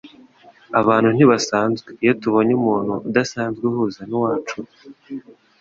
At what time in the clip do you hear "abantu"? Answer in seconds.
0.79-1.09